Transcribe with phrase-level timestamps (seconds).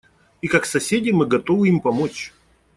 [0.41, 2.33] И как соседи мы готовы им помочь.